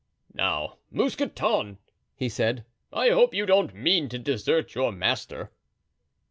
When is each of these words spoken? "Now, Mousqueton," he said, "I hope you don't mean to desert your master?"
"Now, 0.33 0.79
Mousqueton," 0.89 1.77
he 2.15 2.27
said, 2.27 2.65
"I 2.91 3.09
hope 3.09 3.35
you 3.35 3.45
don't 3.45 3.75
mean 3.75 4.09
to 4.09 4.17
desert 4.17 4.73
your 4.73 4.91
master?" 4.91 5.51